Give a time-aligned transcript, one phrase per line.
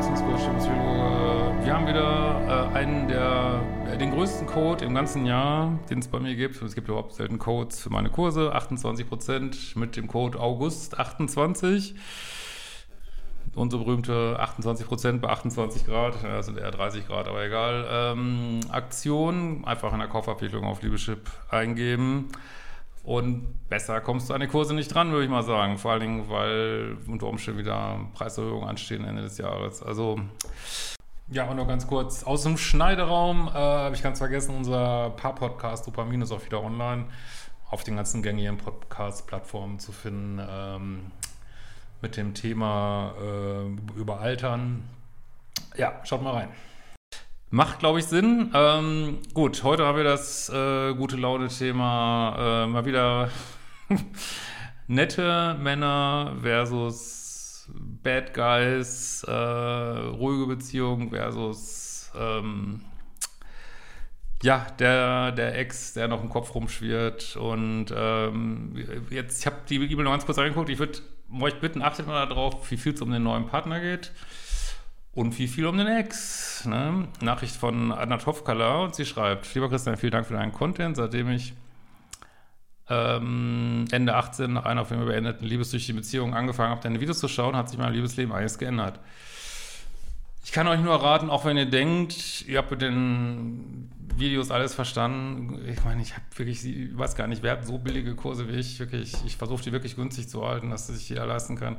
[0.00, 1.64] Beziehungscoach, Psychologe.
[1.64, 6.08] Wir haben wieder äh, einen der, äh, den größten Code im ganzen Jahr, den es
[6.08, 6.62] bei mir gibt.
[6.62, 8.54] Es gibt überhaupt selten Codes für meine Kurse.
[8.54, 11.94] 28% mit dem Code August28.
[13.54, 17.84] Unsere berühmte 28% bei 28 Grad, das sind eher 30 Grad, aber egal.
[17.90, 22.28] Ähm, Aktion, einfach in der Kaufabwicklung auf Liebeschip eingeben.
[23.02, 25.78] Und besser kommst du an die Kurse nicht dran, würde ich mal sagen.
[25.78, 29.82] Vor allen Dingen, weil unter Umständen wieder Preiserhöhungen anstehen Ende des Jahres.
[29.82, 30.20] Also,
[31.28, 32.24] ja, und noch ganz kurz.
[32.24, 37.06] Aus dem Schneideraum äh, habe ich ganz vergessen, unser Paar-Podcast Dopamin ist auch wieder online
[37.70, 40.40] auf den ganzen gängigen Podcast-Plattformen zu finden.
[40.46, 41.12] Ähm,
[42.02, 44.88] mit dem Thema äh, über Altern.
[45.76, 46.48] Ja, schaut mal rein.
[47.52, 48.52] Macht, glaube ich, Sinn.
[48.54, 53.28] Ähm, gut, heute haben wir das äh, gute Laune-Thema äh, mal wieder
[54.86, 62.82] nette Männer versus Bad Guys, äh, ruhige Beziehungen versus ähm,
[64.44, 67.34] ja, der, der Ex, der noch im Kopf rumschwirrt.
[67.34, 68.76] Und ähm,
[69.10, 70.68] jetzt, ich habe die E-Mail noch ganz kurz reingeguckt.
[70.68, 71.00] Ich würde
[71.40, 74.12] euch bitten, achtet mal darauf, wie viel es um den neuen Partner geht.
[75.12, 76.64] Und wie viel um den Ex?
[76.66, 77.08] Ne?
[77.20, 80.96] Nachricht von Anna Tofkala und sie schreibt: Lieber Christian, vielen Dank für deinen Content.
[80.96, 81.54] Seitdem ich
[82.88, 87.28] ähm, Ende 18 nach einer von mir beendeten liebessüchtigen Beziehung angefangen habe, deine Videos zu
[87.28, 89.00] schauen, hat sich mein Liebesleben einiges geändert.
[90.42, 94.74] Ich kann euch nur raten, auch wenn ihr denkt, ihr habt mit den Videos alles
[94.74, 95.60] verstanden.
[95.68, 98.52] Ich meine, ich habe wirklich, ich weiß gar nicht, wer hat so billige Kurse wie
[98.52, 98.78] ich.
[98.80, 101.76] Wirklich, ich versuche die wirklich günstig zu halten, dass sich jeder leisten kann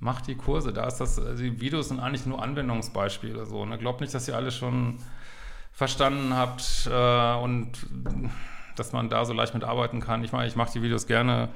[0.00, 0.72] macht die Kurse.
[0.72, 3.64] Da ist das, also die Videos sind eigentlich nur Anwendungsbeispiele so.
[3.64, 3.78] Ne?
[3.78, 4.98] Glaubt nicht, dass ihr alles schon
[5.72, 7.72] verstanden habt äh, und
[8.76, 10.24] dass man da so leicht mit arbeiten kann.
[10.24, 11.50] Ich meine, ich mache die Videos gerne,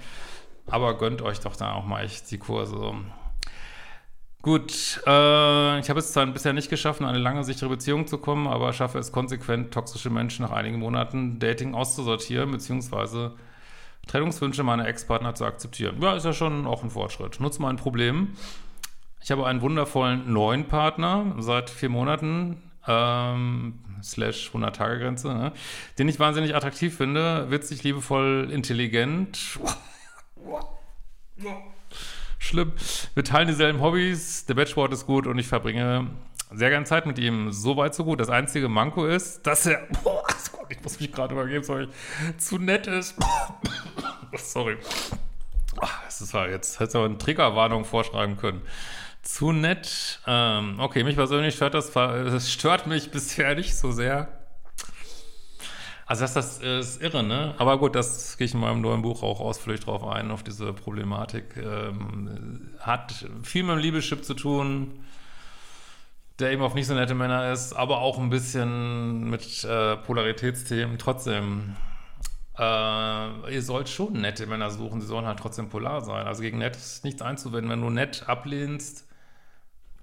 [0.67, 2.95] aber gönnt euch doch da auch mal echt die Kurse.
[4.45, 8.19] Gut, äh, ich habe es zwar bisher nicht geschafft, in eine lange, sichere Beziehung zu
[8.19, 13.33] kommen, aber schaffe es konsequent, toxische Menschen nach einigen Monaten Dating auszusortieren, beziehungsweise
[14.07, 15.97] Trennungswünsche meiner Ex-Partner zu akzeptieren.
[16.03, 17.41] Ja, ist ja schon auch ein Fortschritt.
[17.41, 18.37] Nutze mal ein Problem.
[19.23, 25.53] Ich habe einen wundervollen neuen Partner seit vier Monaten, ähm, slash 100-Tage-Grenze, ne?
[25.99, 29.59] den ich wahnsinnig attraktiv finde, witzig, liebevoll, intelligent.
[32.45, 32.73] Schlimm.
[33.15, 36.11] Wir teilen dieselben Hobbys, der Batchboard ist gut und ich verbringe
[36.53, 37.51] sehr gerne Zeit mit ihm.
[37.53, 38.21] So weit, so gut.
[38.21, 40.23] Das einzige Manko ist, dass er, boah,
[40.69, 41.89] ich muss mich gerade übergeben, sorry,
[42.37, 43.17] zu nett ist.
[44.37, 44.77] sorry.
[46.05, 48.61] Das ist halt jetzt, hätte aber eine Triggerwarnung vorschreiben können.
[49.23, 50.21] Zu nett.
[50.27, 54.29] Ähm, okay, mich persönlich stört das, das stört mich bisher nicht so sehr.
[56.07, 57.55] Also das, das ist irre, ne?
[57.59, 60.73] Aber gut, das gehe ich in meinem neuen Buch auch ausführlich drauf ein, auf diese
[60.73, 61.57] Problematik.
[61.57, 65.05] Ähm, hat viel mit dem Liebeschip zu tun
[66.39, 70.99] der eben auf nicht so nette Männer ist, aber auch ein bisschen mit äh, Polaritätsthemen.
[70.99, 71.77] Trotzdem,
[72.59, 76.27] äh, ihr sollt schon nette Männer suchen, sie sollen halt trotzdem polar sein.
[76.27, 77.71] Also gegen nett ist nichts einzuwenden.
[77.71, 79.07] Wenn du nett ablehnst,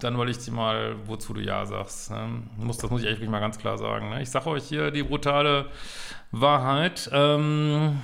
[0.03, 2.11] dann wollte ich dir mal, wozu du Ja sagst.
[2.11, 2.43] Ne?
[2.67, 4.09] Das muss ich echt mal ganz klar sagen.
[4.09, 4.21] Ne?
[4.21, 5.67] Ich sage euch hier die brutale
[6.31, 7.09] Wahrheit.
[7.13, 8.01] Ähm,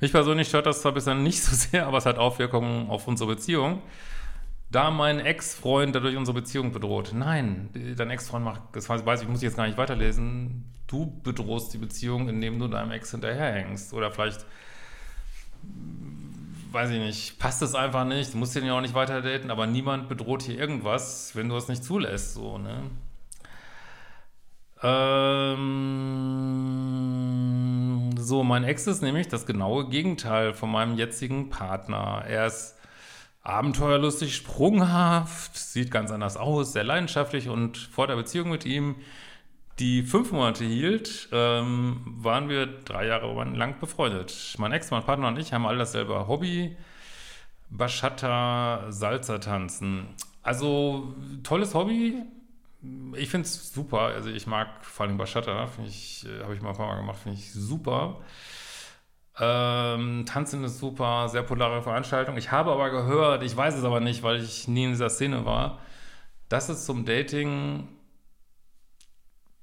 [0.00, 3.34] mich persönlich stört das zwar bisher nicht so sehr, aber es hat Auswirkungen auf unsere
[3.34, 3.82] Beziehung
[4.70, 7.10] da mein Ex-Freund dadurch unsere Beziehung bedroht.
[7.12, 10.64] Nein, dein Ex-Freund macht, das weiß ich, muss jetzt gar nicht weiterlesen.
[10.86, 13.92] Du bedrohst die Beziehung, indem du deinem Ex hinterherhängst.
[13.92, 14.46] Oder vielleicht,
[16.72, 19.50] weiß ich nicht, passt es einfach nicht, du musst den ja auch nicht weiter daten,
[19.50, 22.82] aber niemand bedroht hier irgendwas, wenn du es nicht zulässt, so, ne?
[24.82, 25.60] Ähm,
[28.16, 32.24] so, mein Ex ist nämlich das genaue Gegenteil von meinem jetzigen Partner.
[32.26, 32.78] Er ist
[33.42, 38.96] abenteuerlustig, sprunghaft, sieht ganz anders aus, sehr leidenschaftlich und vor der Beziehung mit ihm,
[39.80, 44.54] die fünf Monate hielt, ähm, waren wir drei Jahre lang befreundet.
[44.58, 46.76] Mein Ex, mein Partner und ich haben alle dasselbe Hobby.
[47.70, 50.08] Bachata, Salsa tanzen.
[50.42, 52.22] Also, tolles Hobby.
[53.14, 54.00] Ich finde es super.
[54.00, 55.66] Also, ich mag vor allem Bachata.
[55.66, 57.18] Finde ich, äh, habe ich mal ein paar Mal gemacht.
[57.22, 58.20] Finde ich super.
[59.38, 61.28] Ähm, Tanzen ist super.
[61.28, 62.36] Sehr polare Veranstaltung.
[62.36, 65.44] Ich habe aber gehört, ich weiß es aber nicht, weil ich nie in dieser Szene
[65.46, 65.78] war,
[66.48, 67.88] dass es zum Dating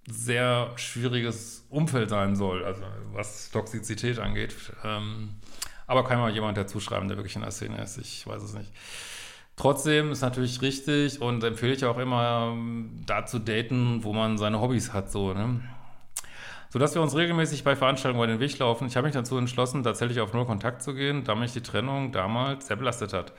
[0.08, 2.82] sehr schwieriges Umfeld sein soll, also
[3.12, 4.56] was Toxizität angeht.
[4.84, 5.36] Ähm,
[5.86, 7.98] aber kann mal jemand dazu schreiben, der wirklich in der Szene ist.
[7.98, 8.72] Ich weiß es nicht.
[9.58, 12.56] Trotzdem ist natürlich richtig und empfehle ich auch immer,
[13.06, 15.62] da zu daten, wo man seine Hobbys hat, so, ne?
[16.70, 18.88] Sodass wir uns regelmäßig bei Veranstaltungen über den Weg laufen.
[18.88, 22.12] Ich habe mich dazu entschlossen, tatsächlich auf null Kontakt zu gehen, da mich die Trennung
[22.12, 23.34] damals sehr belastet hat.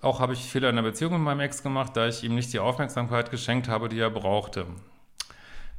[0.00, 2.52] Auch habe ich Fehler in der Beziehung mit meinem Ex gemacht, da ich ihm nicht
[2.52, 4.66] die Aufmerksamkeit geschenkt habe, die er brauchte.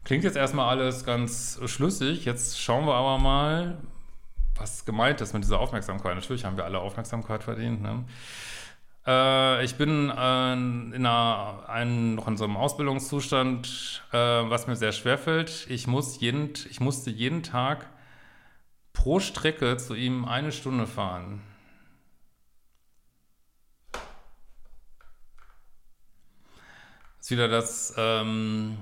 [0.05, 2.25] Klingt jetzt erstmal alles ganz schlüssig.
[2.25, 3.79] Jetzt schauen wir aber mal,
[4.53, 6.13] was gemeint ist mit dieser Aufmerksamkeit.
[6.13, 7.81] Natürlich haben wir alle Aufmerksamkeit verdient.
[7.81, 8.05] Ne?
[9.07, 14.75] Äh, ich bin äh, in einer, ein, noch in so einem Ausbildungszustand, äh, was mir
[14.75, 15.65] sehr schwer fällt.
[15.71, 17.89] Ich, muss jeden, ich musste jeden Tag
[18.93, 21.41] pro Strecke zu ihm eine Stunde fahren.
[27.19, 28.77] Ist wieder das ähm,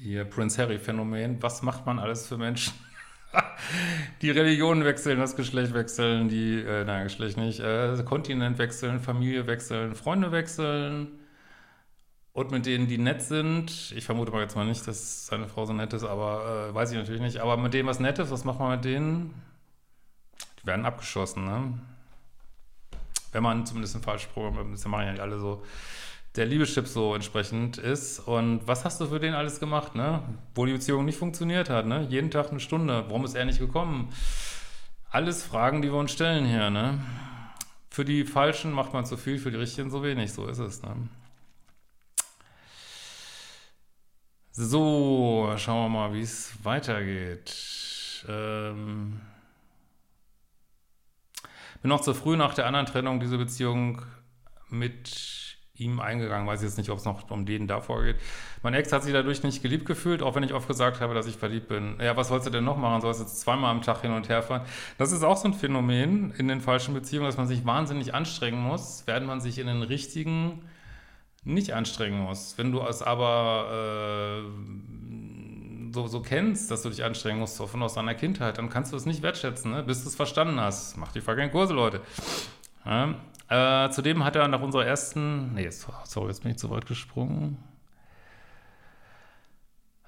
[0.00, 1.42] hier Prince Harry Phänomen.
[1.42, 2.72] Was macht man alles für Menschen?
[4.22, 9.46] die Religion wechseln, das Geschlecht wechseln, die, äh, nein, Geschlecht nicht, äh, Kontinent wechseln, Familie
[9.46, 11.08] wechseln, Freunde wechseln.
[12.32, 15.66] Und mit denen, die nett sind, ich vermute mal jetzt mal nicht, dass seine Frau
[15.66, 17.38] so nett ist, aber äh, weiß ich natürlich nicht.
[17.38, 19.34] Aber mit denen was Nettes, was macht man mit denen?
[20.62, 21.78] Die werden abgeschossen, ne?
[23.32, 25.64] Wenn man zumindest ein falsches Programm, das machen ja nicht alle so
[26.38, 28.20] der Liebeschip so entsprechend ist.
[28.20, 30.22] Und was hast du für den alles gemacht, ne?
[30.54, 32.06] Wo die Beziehung nicht funktioniert hat, ne?
[32.08, 33.04] Jeden Tag eine Stunde.
[33.08, 34.10] Warum ist er nicht gekommen?
[35.10, 37.00] Alles Fragen, die wir uns stellen hier, ne?
[37.90, 40.32] Für die Falschen macht man zu viel, für die Richtigen so wenig.
[40.32, 40.94] So ist es, ne?
[44.52, 48.24] So, schauen wir mal, wie es weitergeht.
[48.28, 49.20] Ähm
[51.82, 54.02] bin noch zu früh nach der anderen Trennung diese Beziehung
[54.68, 55.37] mit
[55.78, 56.46] ihm eingegangen.
[56.46, 58.16] Weiß ich jetzt nicht, ob es noch um den davor geht.
[58.62, 61.26] Mein Ex hat sich dadurch nicht geliebt gefühlt, auch wenn ich oft gesagt habe, dass
[61.26, 61.96] ich verliebt bin.
[62.00, 63.00] Ja, was sollst du denn noch machen?
[63.00, 64.62] Sollst du jetzt zweimal am Tag hin und her fahren?
[64.98, 68.60] Das ist auch so ein Phänomen in den falschen Beziehungen, dass man sich wahnsinnig anstrengen
[68.60, 70.62] muss, während man sich in den richtigen
[71.44, 72.58] nicht anstrengen muss.
[72.58, 77.94] Wenn du es aber äh, so, so kennst, dass du dich anstrengen musst, von aus
[77.94, 79.82] deiner Kindheit, dann kannst du es nicht wertschätzen, ne?
[79.82, 80.96] bis du es verstanden hast.
[80.96, 82.00] Mach die fucking Kurse, Leute.
[83.48, 87.56] Äh, zudem hat er nach unserer ersten, nee, sorry, jetzt bin ich zu weit gesprungen.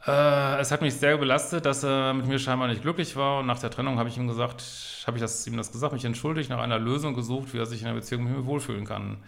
[0.07, 3.47] Äh, es hat mich sehr belastet, dass er mit mir scheinbar nicht glücklich war und
[3.47, 4.63] nach der Trennung habe ich ihm gesagt,
[5.07, 7.81] habe ich das, ihm das gesagt, mich entschuldigt, nach einer Lösung gesucht, wie er sich
[7.81, 9.19] in der Beziehung mit mir wohlfühlen kann.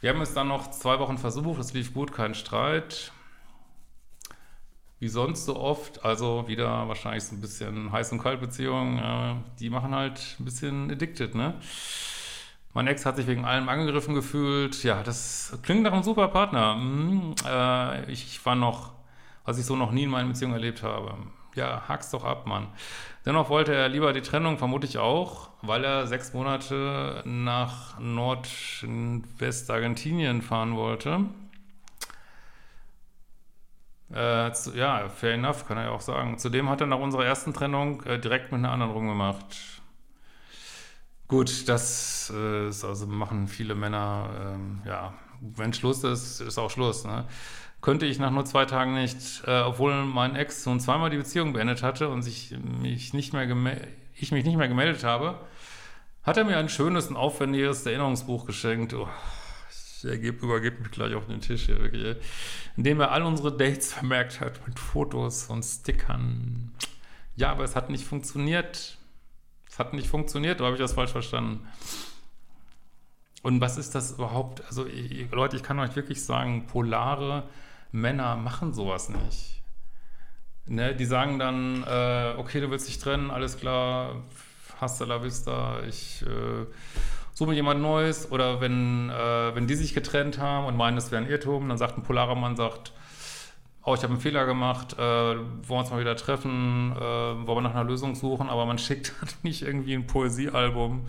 [0.00, 3.12] Wir haben es dann noch zwei Wochen versucht, es lief gut, kein Streit.
[4.98, 9.70] Wie sonst so oft, also wieder wahrscheinlich so ein bisschen Heiß- und Kaltbeziehungen, äh, die
[9.70, 11.54] machen halt ein bisschen addicted, ne?
[12.72, 14.84] Mein Ex hat sich wegen allem angegriffen gefühlt.
[14.84, 16.74] Ja, das klingt nach einem super Partner.
[16.74, 18.92] Hm, äh, ich war noch,
[19.44, 21.14] was ich so noch nie in meinen Beziehungen erlebt habe.
[21.56, 22.68] Ja, hack's doch ab, Mann.
[23.26, 30.42] Dennoch wollte er lieber die Trennung, vermute ich auch, weil er sechs Monate nach Nordwestargentinien
[30.42, 31.24] fahren wollte.
[34.12, 36.38] Äh, zu, ja, fair enough, kann er ja auch sagen.
[36.38, 39.79] Zudem hat er nach unserer ersten Trennung äh, direkt mit einer anderen rumgemacht.
[41.30, 46.70] Gut, das äh, ist also machen viele Männer, ähm, ja, wenn Schluss ist, ist auch
[46.70, 47.04] Schluss.
[47.04, 47.24] Ne?
[47.80, 51.52] Könnte ich nach nur zwei Tagen nicht, äh, obwohl mein Ex schon zweimal die Beziehung
[51.52, 53.46] beendet hatte und sich mich nicht mehr
[54.16, 55.38] ich mich nicht mehr gemeldet habe,
[56.24, 58.92] hat er mir ein schönes und aufwendiges Erinnerungsbuch geschenkt.
[58.92, 59.08] Oh,
[59.70, 62.16] ich ergebe, übergebe mich gleich auf den Tisch hier wirklich,
[62.76, 66.72] in dem er all unsere Dates vermerkt hat mit Fotos und Stickern.
[67.36, 68.98] Ja, aber es hat nicht funktioniert
[69.78, 71.66] hat nicht funktioniert, oder habe ich das falsch verstanden?
[73.42, 74.64] Und was ist das überhaupt?
[74.66, 77.44] Also, ich, Leute, ich kann euch wirklich sagen, polare
[77.92, 79.62] Männer machen sowas nicht.
[80.66, 84.22] Ne, die sagen dann, äh, okay, du willst dich trennen, alles klar,
[84.80, 86.66] hasta la vista, ich äh,
[87.32, 88.30] suche mir jemand Neues.
[88.30, 91.78] Oder wenn, äh, wenn die sich getrennt haben und meinen, das wäre ein Irrtum, dann
[91.78, 92.92] sagt ein polarer Mann, sagt,
[93.90, 97.46] oh, ich habe einen Fehler gemacht, äh, wollen wir uns mal wieder treffen, äh, wollen
[97.46, 101.06] wir nach einer Lösung suchen, aber man schickt nicht irgendwie ein Poesiealbum.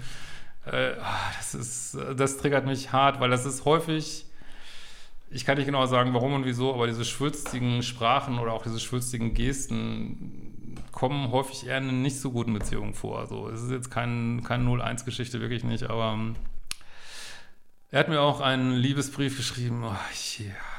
[0.66, 4.26] Äh, ah, das ist, das triggert mich hart, weil das ist häufig,
[5.30, 8.80] ich kann nicht genau sagen, warum und wieso, aber diese schwülstigen Sprachen oder auch diese
[8.80, 13.20] schwülstigen Gesten kommen häufig eher in nicht so guten Beziehungen vor.
[13.20, 16.36] Also es ist jetzt kein, keine 0-1-Geschichte, wirklich nicht, aber ähm,
[17.92, 19.84] er hat mir auch einen Liebesbrief geschrieben.
[19.84, 19.96] Oh,
[20.40, 20.71] yeah.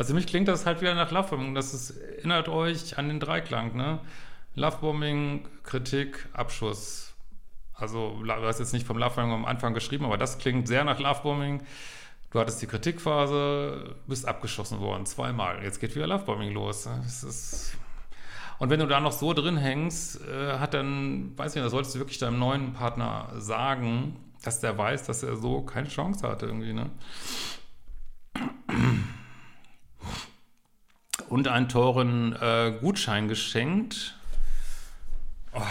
[0.00, 1.54] Also für mich klingt das halt wieder nach Lovebombing.
[1.54, 3.98] Das ist, erinnert euch an den Dreiklang, ne?
[4.54, 7.12] Lovebombing, Kritik, Abschuss.
[7.74, 11.00] Also du hast jetzt nicht vom Lovebombing am Anfang geschrieben, aber das klingt sehr nach
[11.00, 11.62] Lovebombing.
[12.30, 15.62] Du hattest die Kritikphase, bist abgeschossen worden, zweimal.
[15.62, 16.88] Jetzt geht wieder Lovebombing los.
[17.04, 17.76] Ist
[18.58, 21.70] und wenn du da noch so drin hängst, äh, hat dann, weiß ich nicht, da
[21.70, 26.26] solltest du wirklich deinem neuen Partner sagen, dass der weiß, dass er so keine Chance
[26.26, 26.88] hatte irgendwie, ne?
[31.30, 34.16] Und einen teuren äh, Gutschein geschenkt.
[35.54, 35.62] Oh.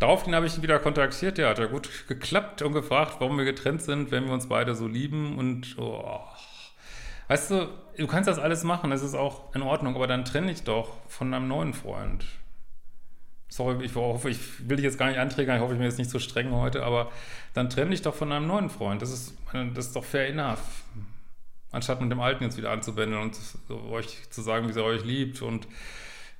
[0.00, 3.44] Daraufhin habe ich ihn wieder kontaktiert, ja, hat ja gut geklappt und gefragt, warum wir
[3.44, 6.20] getrennt sind, wenn wir uns beide so lieben und oh.
[7.28, 10.48] Weißt du, du kannst das alles machen, das ist auch in Ordnung, aber dann trenne
[10.48, 12.24] dich doch von deinem neuen Freund.
[13.48, 15.98] Sorry, ich hoffe, ich will dich jetzt gar nicht anträgern, ich hoffe, ich bin jetzt
[15.98, 17.12] nicht so streng heute, aber
[17.54, 19.00] dann trenne dich doch von deinem neuen Freund.
[19.00, 20.82] Das ist, das ist doch fair enough.
[21.72, 23.38] Anstatt mit dem Alten jetzt wieder anzuwenden und
[23.90, 25.68] euch zu sagen, wie sie euch liebt und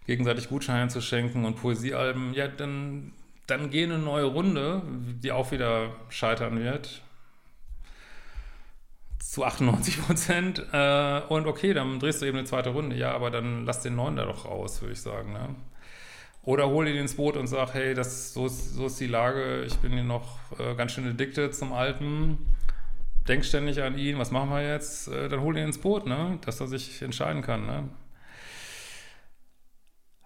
[0.07, 3.13] gegenseitig Gutscheine zu schenken und Poesiealben, ja, dann
[3.51, 4.83] dann geh eine neue Runde,
[5.23, 7.03] die auch wieder scheitern wird.
[9.19, 10.67] Zu 98 Prozent.
[10.73, 12.97] Äh, und okay, dann drehst du eben eine zweite Runde.
[12.97, 15.33] Ja, aber dann lass den neuen da doch raus, würde ich sagen.
[15.33, 15.55] Ne?
[16.43, 19.65] Oder hol ihn ins Boot und sag, hey, das, so, ist, so ist die Lage,
[19.65, 22.39] ich bin hier noch äh, ganz schön addicted zum Alten.
[23.29, 25.09] Denk ständig an ihn, was machen wir jetzt?
[25.09, 26.39] Äh, dann hol ihn ins Boot, ne?
[26.45, 27.67] dass er sich entscheiden kann.
[27.67, 27.89] Ne?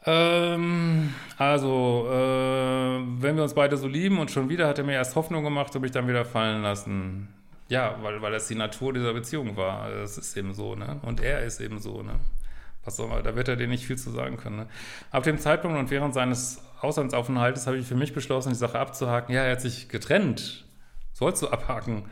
[0.06, 4.92] Ähm, also, äh, wenn wir uns beide so lieben und schon wieder hat er mir
[4.92, 7.28] erst Hoffnung gemacht und mich dann wieder fallen lassen.
[7.68, 9.90] Ja, weil, weil das die Natur dieser Beziehung war.
[9.90, 11.00] Das ist eben so, ne?
[11.02, 12.20] Und er ist eben so, ne?
[12.84, 14.66] Was soll man, da wird er dir nicht viel zu sagen können, ne?
[15.10, 19.34] Ab dem Zeitpunkt und während seines Auslandsaufenthaltes habe ich für mich beschlossen, die Sache abzuhaken.
[19.34, 20.66] Ja, er hat sich getrennt.
[21.12, 22.04] Sollst du abhaken.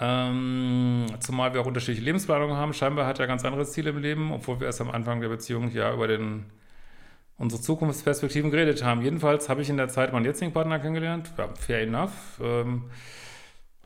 [0.00, 2.72] Ähm, zumal wir auch unterschiedliche Lebensplanungen haben.
[2.72, 5.70] Scheinbar hat er ganz andere Ziele im Leben, obwohl wir erst am Anfang der Beziehung
[5.70, 6.46] ja über den
[7.36, 9.02] unsere Zukunftsperspektiven geredet haben.
[9.02, 11.32] Jedenfalls habe ich in der Zeit meinen jetzigen Partner kennengelernt.
[11.36, 12.12] Ja, fair enough.
[12.40, 12.84] Ähm,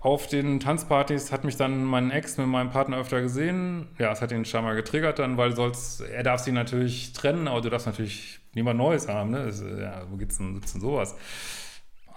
[0.01, 3.89] auf den Tanzpartys hat mich dann mein Ex mit meinem Partner öfter gesehen.
[3.99, 7.61] Ja, es hat ihn scheinbar getriggert dann, weil sonst, er darf sie natürlich trennen, aber
[7.61, 9.31] du darfst natürlich niemand Neues haben.
[9.31, 9.47] Ne?
[9.47, 11.17] Das, ja, wo geht's denn, gibt's denn sowas?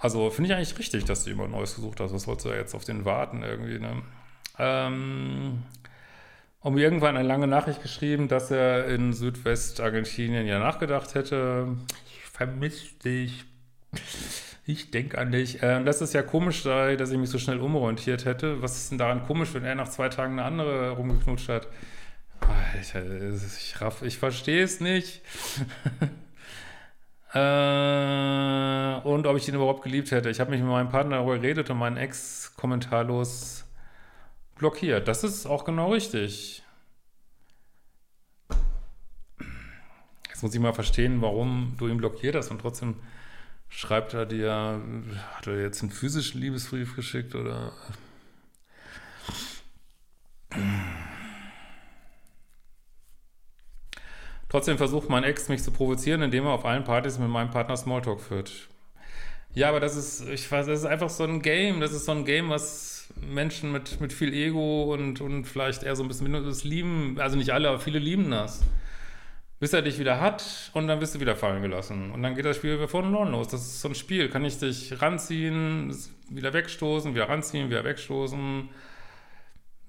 [0.02, 2.12] Also finde ich eigentlich richtig, dass du jemand Neues gesucht hast.
[2.12, 3.78] Was sollst du ja jetzt auf den warten irgendwie?
[3.78, 4.02] Ne?
[4.58, 5.62] Ähm,
[6.58, 11.68] und irgendwann eine lange Nachricht geschrieben, dass er in Südwestargentinien ja nachgedacht hätte.
[12.06, 13.44] Ich vermisse dich.
[14.66, 15.62] Ich denke an dich.
[15.62, 18.60] Äh, das ist ja komisch sei, dass ich mich so schnell umorientiert hätte.
[18.60, 21.68] Was ist denn daran komisch, wenn er nach zwei Tagen eine andere rumgeknutscht hat?
[22.40, 23.04] Alter,
[23.36, 25.22] ich ich verstehe es nicht.
[27.34, 30.28] äh, und ob ich ihn überhaupt geliebt hätte.
[30.30, 33.64] Ich habe mich mit meinem Partner darüber geredet und meinen Ex kommentarlos
[34.56, 35.08] blockiert.
[35.08, 36.62] Das ist auch genau richtig.
[40.28, 42.96] Jetzt muss ich mal verstehen, warum du ihn blockiert hast und trotzdem
[43.68, 44.82] schreibt er dir,
[45.34, 47.72] hat er jetzt einen physischen Liebesbrief geschickt oder?
[54.52, 57.74] Trotzdem versucht mein Ex mich zu provozieren, indem er auf allen Partys mit meinem Partner
[57.74, 58.68] Smalltalk führt.
[59.54, 61.80] Ja, aber das ist, ich weiß, das ist einfach so ein Game.
[61.80, 65.96] Das ist so ein Game, was Menschen mit, mit viel Ego und, und vielleicht eher
[65.96, 68.62] so ein bisschen das lieben, also nicht alle, aber viele lieben das.
[69.58, 72.10] Bis er dich wieder hat und dann wirst du wieder fallen gelassen.
[72.10, 73.48] Und dann geht das Spiel wieder vorne und los.
[73.48, 74.28] Das ist so ein Spiel.
[74.28, 75.96] Kann ich dich ranziehen,
[76.28, 78.68] wieder wegstoßen, wieder ranziehen, wieder wegstoßen.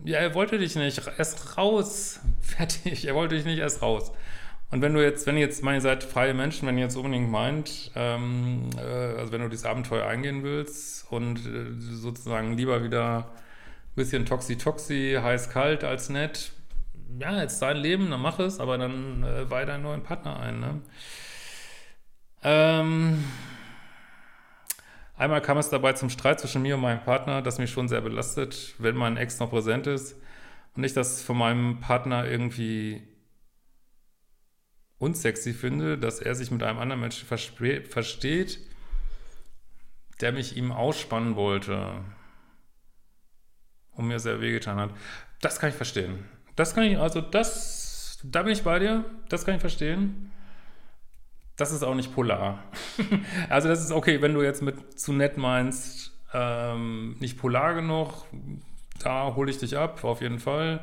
[0.05, 1.01] Ja, er wollte dich nicht.
[1.17, 2.21] Erst raus.
[2.41, 3.03] Fertig.
[3.05, 4.13] Er wollte dich nicht erst raus.
[4.73, 6.95] Und wenn du jetzt, wenn ihr jetzt, meine, ihr seid freie Menschen, wenn ihr jetzt
[6.95, 12.83] unbedingt meint, ähm, äh, also wenn du dieses Abenteuer eingehen willst und äh, sozusagen lieber
[12.83, 16.53] wieder ein bisschen toxi-toxi, heiß-kalt als nett,
[17.19, 20.59] ja, jetzt dein Leben, dann mach es, aber dann äh, weih deinen neuen Partner ein,
[20.59, 20.81] ne?
[22.41, 23.23] Ähm,
[25.15, 28.01] einmal kam es dabei zum Streit zwischen mir und meinem Partner, das mich schon sehr
[28.01, 30.15] belastet, wenn mein Ex noch präsent ist
[30.75, 33.03] und ich das von meinem Partner irgendwie
[35.03, 38.59] unsexy finde, dass er sich mit einem anderen Menschen versteht,
[40.21, 42.03] der mich ihm ausspannen wollte
[43.91, 44.91] und mir sehr wehgetan hat.
[45.41, 46.25] Das kann ich verstehen.
[46.55, 50.31] Das kann ich, also das, da bin ich bei dir, das kann ich verstehen.
[51.57, 52.63] Das ist auch nicht polar.
[53.49, 58.25] also das ist okay, wenn du jetzt mit zu nett meinst, ähm, nicht polar genug,
[58.99, 60.79] da hole ich dich ab, auf jeden Fall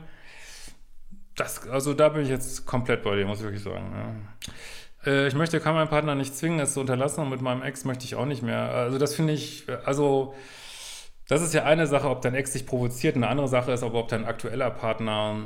[1.40, 3.92] das, also da bin ich jetzt komplett bei dir, muss ich wirklich sagen.
[5.06, 5.10] Ja.
[5.10, 7.84] Äh, ich möchte, kann meinen Partner nicht zwingen, es zu unterlassen und mit meinem Ex
[7.84, 8.70] möchte ich auch nicht mehr.
[8.70, 10.34] Also das finde ich, also
[11.28, 13.16] das ist ja eine Sache, ob dein Ex dich provoziert.
[13.16, 15.36] Eine andere Sache ist aber, ob dein aktueller Partner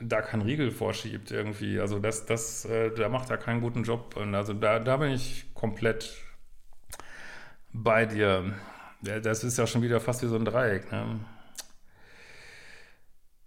[0.00, 1.78] da keinen Riegel vorschiebt irgendwie.
[1.80, 4.16] Also das, das, äh, da macht er keinen guten Job.
[4.16, 6.16] Und also da, da bin ich komplett
[7.72, 8.54] bei dir.
[9.02, 10.90] Das ist ja schon wieder fast wie so ein Dreieck.
[10.92, 11.20] Ne?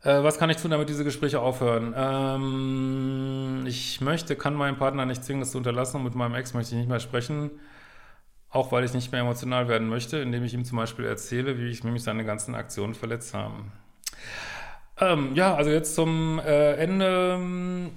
[0.06, 1.94] Äh, was kann ich tun, damit diese Gespräche aufhören?
[1.98, 6.54] Ähm, ich möchte, kann meinen Partner nicht zwingen, das zu unterlassen und mit meinem Ex
[6.54, 7.50] möchte ich nicht mehr sprechen.
[8.52, 11.70] Auch weil ich nicht mehr emotional werden möchte, indem ich ihm zum Beispiel erzähle, wie
[11.70, 13.56] ich mich seine ganzen Aktionen verletzt habe.
[15.02, 17.90] Ähm, ja, also jetzt zum äh, Ende.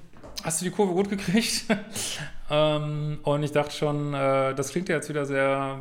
[0.43, 1.67] Hast du die Kurve gut gekriegt?
[2.51, 5.79] ähm, und ich dachte schon, äh, das klingt ja jetzt wieder sehr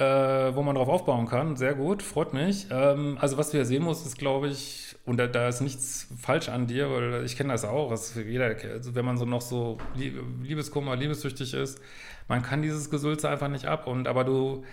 [0.00, 1.56] äh, wo man drauf aufbauen kann.
[1.56, 2.66] Sehr gut, freut mich.
[2.70, 6.08] Ähm, also was du ja sehen musst, ist, glaube ich, und da, da, ist nichts
[6.18, 7.90] falsch an dir, weil ich kenne das auch.
[7.90, 11.80] Das jeder, also wenn man so noch so Liebeskummer, liebessüchtig ist,
[12.28, 13.86] man kann dieses Gesülze einfach nicht ab.
[13.86, 14.64] Und aber du,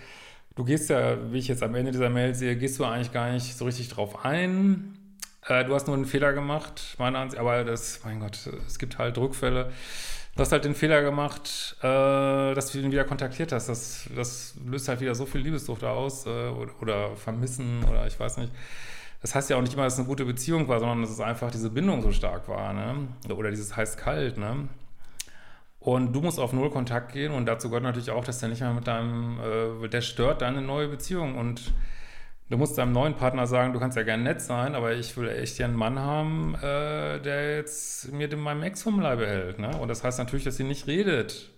[0.56, 3.30] du gehst ja, wie ich jetzt am Ende dieser Mail sehe, gehst du eigentlich gar
[3.30, 4.96] nicht so richtig drauf ein.
[5.46, 8.96] Äh, du hast nur einen Fehler gemacht, meiner Ansicht, aber das, mein Gott, es gibt
[8.98, 9.72] halt Rückfälle.
[10.38, 13.68] Du hast halt den Fehler gemacht, äh, dass du ihn wieder kontaktiert hast.
[13.68, 18.20] Das, das löst halt wieder so viel Liebessucht aus äh, oder, oder, Vermissen oder ich
[18.20, 18.52] weiß nicht.
[19.20, 21.18] Das heißt ja auch nicht immer, dass es eine gute Beziehung war, sondern dass es
[21.18, 23.08] einfach diese Bindung so stark war, ne?
[23.34, 24.68] Oder dieses heiß-kalt, ne?
[25.80, 28.60] Und du musst auf Null Kontakt gehen und dazu gehört natürlich auch, dass der nicht
[28.60, 31.72] mehr mit deinem, äh, der stört deine neue Beziehung und
[32.50, 35.28] Du musst deinem neuen Partner sagen, du kannst ja gerne nett sein, aber ich will
[35.28, 39.58] echt gerne einen Mann haben, äh, der jetzt mir in meinem Ex vom Leibe hält.
[39.58, 39.76] Ne?
[39.76, 41.50] Und das heißt natürlich, dass sie nicht redet.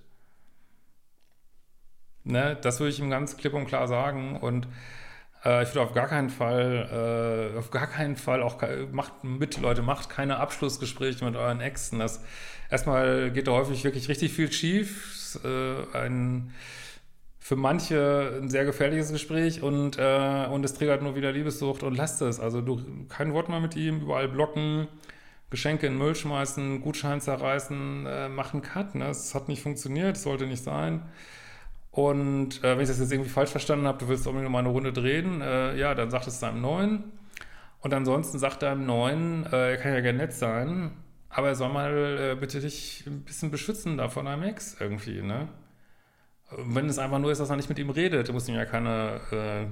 [2.24, 2.58] Ne?
[2.60, 4.36] Das würde ich ihm ganz klipp und klar sagen.
[4.36, 4.66] Und
[5.44, 9.60] äh, ich würde auf gar keinen Fall, äh, auf gar keinen Fall auch, macht mit,
[9.60, 12.00] Leute, macht keine Abschlussgespräche mit euren Exen.
[12.00, 12.24] Das,
[12.68, 15.38] erstmal geht da häufig wirklich richtig viel schief.
[15.44, 16.52] Äh, ein
[17.50, 21.96] für manche ein sehr gefährliches Gespräch und, äh, und es triggert nur wieder Liebessucht und
[21.96, 22.38] lasst es.
[22.38, 24.86] Also du kein Wort mehr mit ihm, überall blocken,
[25.50, 28.94] Geschenke in Müll schmeißen, Gutschein zerreißen, äh, machen Cut.
[28.94, 29.08] Ne?
[29.08, 31.02] Es hat nicht funktioniert, es sollte nicht sein.
[31.90, 34.60] Und äh, wenn ich das jetzt irgendwie falsch verstanden habe, du willst unbedingt noch mal
[34.60, 37.02] eine Runde drehen, äh, ja, dann sagt es deinem Neuen.
[37.80, 40.92] Und ansonsten sagt deinem Neuen, äh, er kann ja gerne nett sein,
[41.28, 45.20] aber er soll mal äh, bitte dich ein bisschen beschützen da von einem Ex irgendwie,
[45.20, 45.48] ne?
[46.56, 48.64] Wenn es einfach nur ist, dass er nicht mit ihm redet, du musst ihm ja
[48.64, 49.66] keine, äh,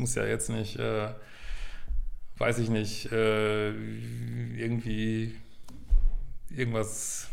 [0.00, 1.08] muss ja jetzt nicht, äh,
[2.38, 5.36] weiß ich nicht, äh, irgendwie
[6.50, 7.28] irgendwas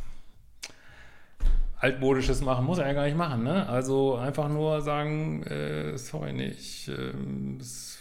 [1.79, 3.67] altmodisches machen, muss er ja gar nicht machen, ne?
[3.67, 7.13] Also einfach nur sagen, äh, sorry, nee, ich äh,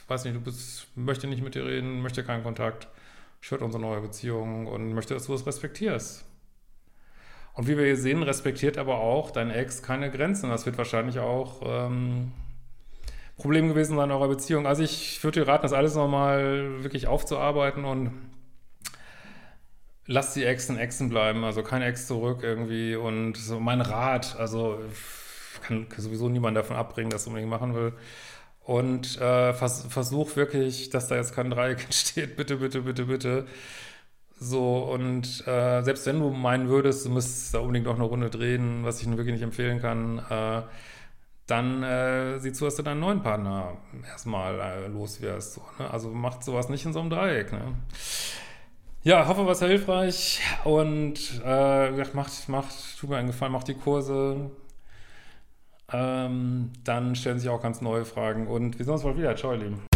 [0.09, 2.89] weiß nicht, du bist, möchte nicht mit dir reden, möchte keinen Kontakt,
[3.41, 6.26] stört unsere neue Beziehung und möchte, dass du es respektierst.
[7.57, 10.51] Und wie wir hier sehen, respektiert aber auch dein Ex keine Grenzen.
[10.51, 12.33] Das wird wahrscheinlich auch ähm,
[13.39, 14.67] Problem gewesen sein in eurer Beziehung.
[14.67, 18.11] Also ich würde dir raten, das alles nochmal wirklich aufzuarbeiten und
[20.05, 21.45] lass die Exen Exen bleiben.
[21.45, 22.95] Also kein Ex zurück irgendwie.
[22.95, 24.79] Und so mein Rat, also
[25.63, 27.95] kann sowieso niemand davon abbringen, dass du unbedingt machen will.
[28.65, 32.37] Und äh, vers versuch wirklich, dass da jetzt kein Dreieck entsteht.
[32.37, 33.47] Bitte, bitte, bitte, bitte
[34.39, 38.29] so, und äh, selbst wenn du meinen würdest, du müsstest da unbedingt auch eine Runde
[38.29, 40.63] drehen, was ich wirklich nicht empfehlen kann, äh,
[41.47, 45.55] dann äh, sieh zu, dass du deinen neuen Partner erstmal äh, los wirst.
[45.55, 45.91] So, ne?
[45.91, 47.53] Also macht sowas nicht in so einem Dreieck.
[47.53, 47.75] Ne?
[49.05, 54.51] Ja, hoffe, was hilfreich und äh, macht, macht, tut mir einen Gefallen, macht die Kurse.
[55.93, 59.37] Ähm, dann stellen sich auch ganz neue Fragen und wir sehen uns bald wieder.
[59.37, 59.96] Ciao, ihr Lieben.